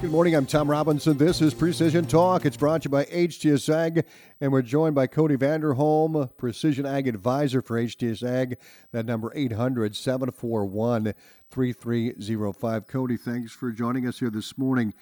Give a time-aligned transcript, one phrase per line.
[0.00, 0.34] Good morning.
[0.34, 1.18] I'm Tom Robinson.
[1.18, 2.46] This is Precision Talk.
[2.46, 4.06] It's brought to you by HTS Ag,
[4.40, 8.56] and we're joined by Cody Vanderholm, Precision Ag Advisor for HTS Ag.
[8.92, 11.12] That number 800 741
[11.50, 12.86] 3305.
[12.86, 14.94] Cody, thanks for joining us here this morning.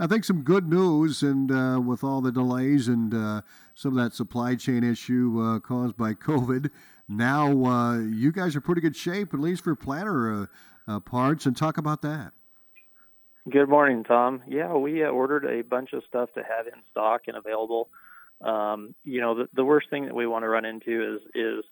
[0.00, 3.42] I think some good news, and uh, with all the delays and uh,
[3.76, 6.70] some of that supply chain issue uh, caused by COVID,
[7.08, 10.46] now uh, you guys are pretty good shape, at least for planter uh,
[10.88, 11.46] uh, parts.
[11.46, 12.32] And talk about that.
[13.50, 14.42] Good morning, Tom.
[14.46, 17.88] Yeah, we uh, ordered a bunch of stuff to have in stock and available.
[18.42, 21.64] Um, you know, the, the worst thing that we want to run into is is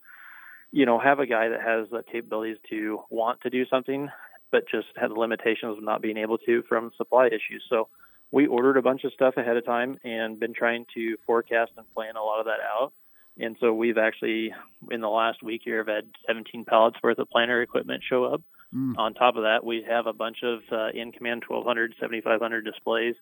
[0.71, 4.09] you know have a guy that has the capabilities to want to do something,
[4.51, 7.63] but just has limitations of not being able to from supply issues.
[7.69, 7.87] So
[8.31, 11.85] we ordered a bunch of stuff ahead of time and been trying to forecast and
[11.93, 12.93] plan a lot of that out.
[13.37, 14.53] And so we've actually,
[14.91, 18.41] in the last week here, have had 17 pallets worth of planter equipment show up.
[18.75, 18.97] Mm.
[18.97, 23.15] On top of that, we have a bunch of uh, InCommand 1200, 7500 displays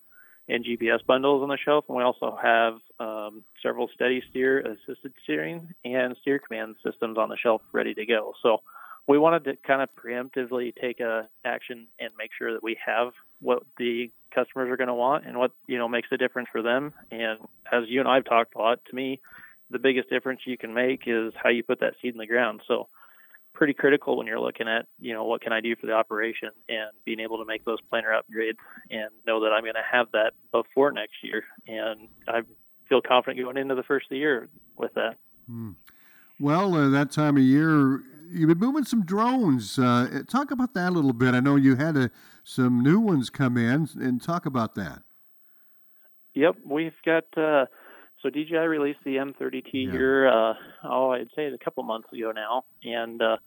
[0.49, 5.73] and GPS bundles on the shelf, and we also have um, several SteadySteer assisted steering
[5.83, 8.33] and steer command systems on the shelf ready to go.
[8.41, 8.61] So
[9.07, 13.11] we wanted to kind of preemptively take a action and make sure that we have
[13.41, 16.61] what the customers are going to want and what you know makes a difference for
[16.61, 16.93] them.
[17.11, 17.39] And
[17.71, 19.19] as you and I've talked a lot, to me,
[19.69, 22.61] the biggest difference you can make is how you put that seed in the ground.
[22.67, 22.87] So
[23.57, 26.49] pretty critical when you're looking at, you know, what can I do for the operation
[26.69, 28.57] and being able to make those planter upgrades
[28.91, 31.43] and know that I'm going to have that before next year.
[31.67, 32.41] And I
[32.87, 34.47] feel confident going into the first of the year
[34.77, 35.15] with that.
[35.47, 35.71] Hmm.
[36.39, 39.79] Well, uh, that time of year, you've been moving some drones.
[39.79, 41.33] Uh, talk about that a little bit.
[41.33, 42.07] I know you had a, uh,
[42.43, 45.01] some new ones come in, and talk about that.
[46.35, 47.25] Yep, we've got.
[47.35, 47.65] Uh,
[48.21, 49.91] so DJI released the M30T yeah.
[49.91, 53.37] here, uh, oh, I'd say a couple months ago now, and uh,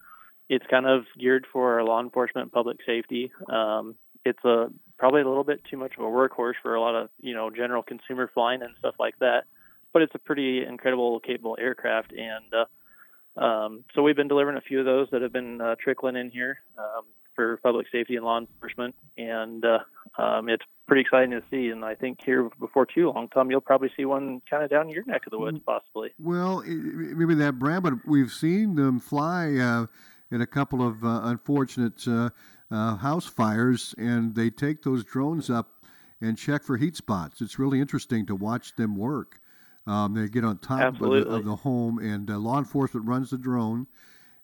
[0.49, 3.33] it's kind of geared for law enforcement and public safety.
[3.49, 6.95] Um, it's a probably a little bit too much of a workhorse for a lot
[6.95, 9.45] of you know general consumer flying and stuff like that,
[9.93, 14.61] but it's a pretty incredible, capable aircraft, and uh, um, so we've been delivering a
[14.61, 16.59] few of those that have been uh, trickling in here.
[16.79, 17.05] Um,
[17.41, 19.79] for public safety and law enforcement, and uh,
[20.19, 21.69] um, it's pretty exciting to see.
[21.69, 24.91] And I think here before too long, Tom, you'll probably see one kind of down
[24.91, 26.11] your neck of the woods, possibly.
[26.19, 29.87] Well, maybe that brand, but we've seen them fly uh,
[30.31, 32.29] in a couple of uh, unfortunate uh,
[32.71, 35.83] uh, house fires, and they take those drones up
[36.21, 37.41] and check for heat spots.
[37.41, 39.41] It's really interesting to watch them work.
[39.87, 43.31] Um, they get on top of the, of the, home, and uh, law enforcement runs
[43.31, 43.87] the drone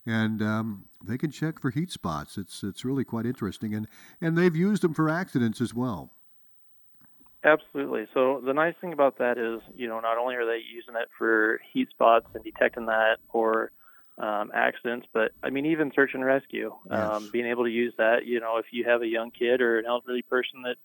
[0.07, 2.37] and um, they can check for heat spots.
[2.37, 3.87] It's it's really quite interesting, and
[4.21, 6.11] and they've used them for accidents as well.
[7.43, 8.07] Absolutely.
[8.13, 11.07] So the nice thing about that is, you know, not only are they using it
[11.17, 13.71] for heat spots and detecting that or
[14.17, 16.99] um, accidents, but I mean, even search and rescue, yes.
[16.99, 18.25] um, being able to use that.
[18.25, 20.77] You know, if you have a young kid or an elderly person that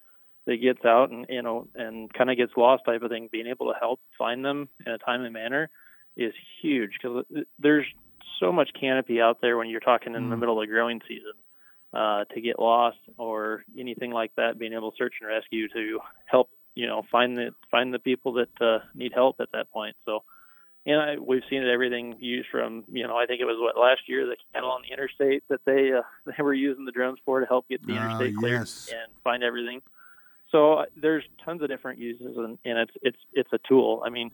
[0.46, 3.46] that gets out and you know and kind of gets lost type of thing, being
[3.46, 5.70] able to help find them in a timely manner
[6.16, 7.24] is huge because
[7.58, 7.86] there's
[8.40, 10.30] so much canopy out there when you're talking in mm.
[10.30, 11.32] the middle of the growing season
[11.92, 14.58] uh, to get lost or anything like that.
[14.58, 18.34] Being able to search and rescue to help you know find the find the people
[18.34, 19.96] that uh, need help at that point.
[20.04, 20.22] So.
[20.84, 23.80] And I, we've seen it everything used from, you know, I think it was what
[23.80, 27.20] last year the cattle on the interstate that they uh, they were using the drones
[27.24, 28.90] for to help get the ah, interstate cleared yes.
[28.92, 29.80] and find everything.
[30.52, 34.02] So uh, there's tons of different uses, and, and it's it's it's a tool.
[34.04, 34.30] I mean,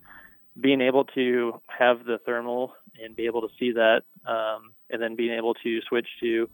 [0.60, 5.16] being able to have the thermal and be able to see that, um, and then
[5.16, 6.48] being able to switch to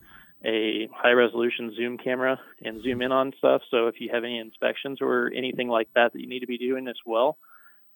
[0.44, 3.62] a high resolution zoom camera and zoom in on stuff.
[3.70, 6.58] So if you have any inspections or anything like that that you need to be
[6.58, 7.38] doing as well.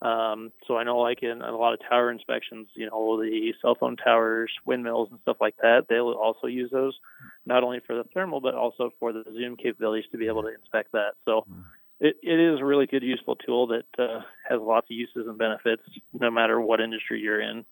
[0.01, 3.75] Um, so I know like in a lot of tower inspections, you know, the cell
[3.75, 6.97] phone towers, windmills and stuff like that, they'll also use those
[7.45, 10.55] not only for the thermal, but also for the zoom capabilities to be able to
[10.55, 11.15] inspect that.
[11.25, 11.65] So mm
[12.01, 15.37] it, it is a really good, useful tool that uh, has lots of uses and
[15.37, 15.83] benefits,
[16.13, 17.65] no matter what industry you're in.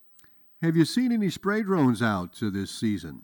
[0.62, 3.22] Have you seen any spray drones out to this season?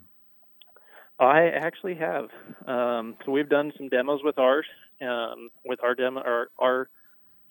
[1.19, 2.29] I actually have.
[2.67, 4.67] Um, so we've done some demos with ours,
[5.01, 6.89] um, with our demo, our, our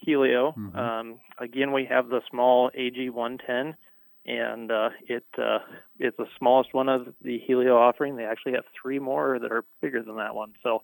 [0.06, 0.56] Hylio.
[0.56, 0.78] Mm-hmm.
[0.78, 3.76] Um, again, we have the small AG110,
[4.26, 5.60] and uh, it uh,
[6.00, 8.16] it's the smallest one of the Hylio offering.
[8.16, 10.54] They actually have three more that are bigger than that one.
[10.64, 10.84] So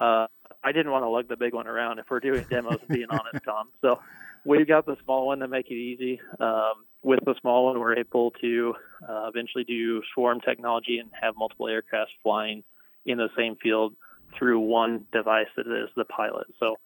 [0.00, 0.26] uh,
[0.62, 3.06] I didn't want to lug the big one around if we're doing demos, and being
[3.10, 3.68] honest, Tom.
[3.80, 4.00] So
[4.44, 6.20] we've got the small one to make it easy.
[6.38, 8.74] Um, with the small one, we're able to
[9.08, 12.62] uh, eventually do swarm technology and have multiple aircraft flying
[13.06, 13.94] in the same field
[14.38, 16.46] through one device that is the pilot.
[16.58, 16.76] So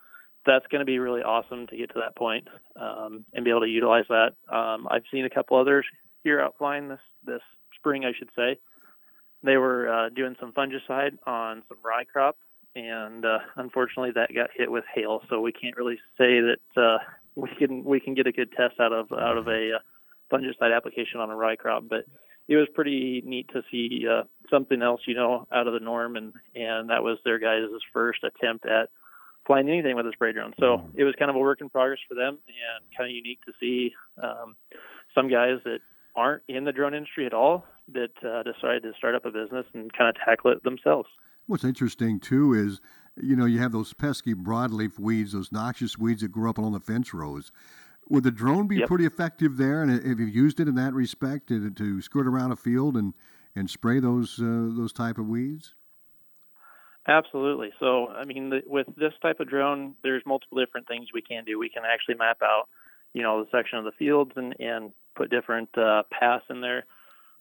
[0.46, 2.48] that's going to be really awesome to get to that point,
[2.80, 4.34] um, and be able to utilize that.
[4.48, 5.84] Um, I've seen a couple others
[6.22, 7.42] here out flying this this
[7.76, 8.58] spring, I should say.
[9.42, 12.36] They were uh, doing some fungicide on some rye crop
[12.74, 15.22] and uh, unfortunately that got hit with hail.
[15.28, 16.98] So we can't really say that uh,
[17.36, 19.78] we can we can get a good test out of out of a uh,
[20.32, 21.84] fungicide application on a rye crop.
[21.88, 22.04] But
[22.48, 26.16] it was pretty neat to see uh, something else, you know, out of the norm,
[26.16, 28.90] and and that was their guys' first attempt at
[29.46, 30.54] flying anything with a spray drone.
[30.58, 30.90] So mm.
[30.94, 33.52] it was kind of a work in progress for them, and kind of unique to
[33.60, 33.92] see
[34.22, 34.56] um,
[35.14, 35.78] some guys that
[36.16, 39.66] aren't in the drone industry at all that uh, decided to start up a business
[39.74, 41.08] and kind of tackle it themselves.
[41.46, 42.80] What's interesting too is,
[43.16, 46.72] you know, you have those pesky broadleaf weeds, those noxious weeds that grow up along
[46.72, 47.52] the fence rows.
[48.08, 48.88] Would the drone be yep.
[48.88, 49.82] pretty effective there?
[49.82, 53.14] And have you used it in that respect to, to skirt around a field and,
[53.56, 55.74] and spray those uh, those type of weeds?
[57.06, 57.70] Absolutely.
[57.78, 61.44] So, I mean, the, with this type of drone, there's multiple different things we can
[61.44, 61.58] do.
[61.58, 62.68] We can actually map out,
[63.12, 66.86] you know, the section of the fields and, and put different uh, paths in there.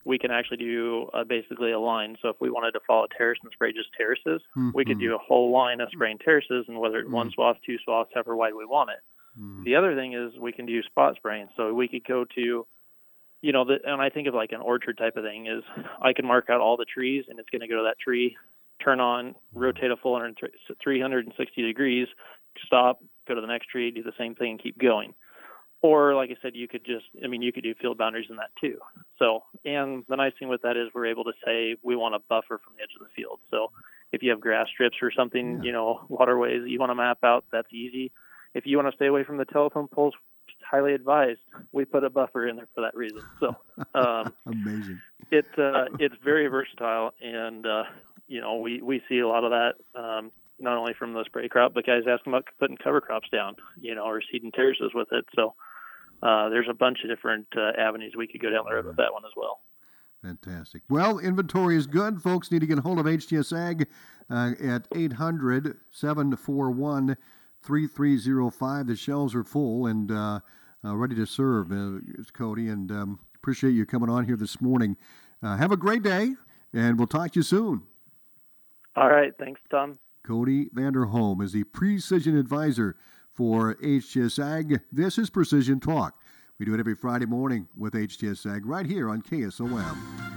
[0.05, 2.17] We can actually do uh, basically a line.
[2.21, 4.71] So if we wanted to follow terrace and spray just terraces, mm-hmm.
[4.73, 7.15] we could do a whole line of spraying terraces, and whether it's mm-hmm.
[7.15, 8.99] one swath, two swaths, however wide we want it.
[9.39, 9.63] Mm-hmm.
[9.63, 11.47] The other thing is we can do spot spraying.
[11.55, 12.67] So we could go to,
[13.41, 15.63] you know, the, and I think of like an orchard type of thing is
[16.01, 18.35] I can mark out all the trees, and it's going to go to that tree
[18.83, 20.19] turn on, rotate a full
[20.83, 22.07] 360 degrees,
[22.65, 25.13] stop, go to the next tree, do the same thing, and keep going.
[25.83, 28.37] Or, like I said, you could just, I mean, you could do field boundaries in
[28.37, 28.79] that too.
[29.19, 32.19] So, and the nice thing with that is we're able to say we want a
[32.29, 33.39] buffer from the edge of the field.
[33.51, 33.69] So,
[34.13, 35.63] if you have grass strips or something, yeah.
[35.63, 38.11] you know, waterways that you want to map out, that's easy.
[38.53, 40.13] If you want to stay away from the telephone poles,
[40.69, 41.39] highly advised.
[41.71, 43.21] We put a buffer in there for that reason.
[43.39, 43.55] So,
[43.93, 45.01] um, amazing.
[45.31, 47.83] It uh, it's very versatile, and uh,
[48.27, 51.49] you know, we, we see a lot of that, um, not only from the spray
[51.49, 55.07] crop, but guys asking about putting cover crops down, you know, or seeding terraces with
[55.11, 55.25] it.
[55.35, 55.53] So
[56.23, 58.95] uh, there's a bunch of different uh, avenues we could go down the road with
[58.95, 59.59] that one as well.
[60.23, 60.83] Fantastic.
[60.89, 62.21] Well, inventory is good.
[62.21, 63.87] Folks need to get a hold of HTS Ag
[64.29, 67.17] uh, at 800 741
[67.61, 68.87] 3305.
[68.87, 70.39] The shelves are full and uh,
[70.85, 71.99] uh, ready to serve, uh,
[72.31, 72.69] Cody.
[72.69, 74.95] And um, appreciate you coming on here this morning.
[75.41, 76.35] Uh, have a great day,
[76.73, 77.83] and we'll talk to you soon.
[78.95, 79.33] All right.
[79.37, 79.99] Thanks, Tom.
[80.25, 82.95] Cody Vanderholm is the precision advisor
[83.33, 84.81] for HTS Ag.
[84.91, 86.19] This is Precision Talk.
[86.59, 90.32] We do it every Friday morning with HTS Ag right here on KSOM.